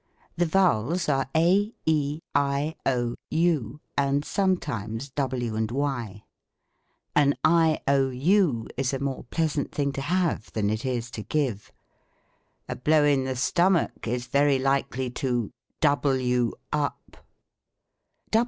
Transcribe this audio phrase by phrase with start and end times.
[0.35, 6.23] The vowels are a, e, i, 0, u, and sometimes w and y.
[7.15, 7.81] An I.
[7.87, 8.09] O.
[8.09, 8.67] U.
[8.77, 11.71] is a more pleasant thing to have, than it is to give.
[12.67, 15.51] A blow in the stomach is very likely to
[15.81, 17.17] W up.